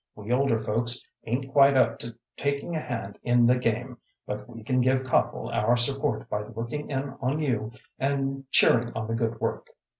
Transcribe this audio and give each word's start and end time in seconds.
We 0.15 0.31
older 0.31 0.59
folks 0.59 1.07
ain't 1.27 1.51
quite 1.53 1.77
up 1.77 1.99
to 1.99 2.15
taking 2.35 2.75
a 2.75 2.79
hand 2.79 3.19
in 3.21 3.45
the 3.45 3.55
game, 3.55 3.99
but 4.25 4.49
we 4.49 4.63
can 4.63 4.81
give 4.81 5.03
Copple 5.03 5.49
our 5.49 5.77
support 5.77 6.27
by 6.27 6.41
looking 6.43 6.89
in 6.89 7.13
on 7.21 7.39
you 7.39 7.73
and 7.99 8.49
cheering 8.49 8.91
on 8.95 9.05
the 9.05 9.13
good 9.13 9.39
work." 9.39 9.67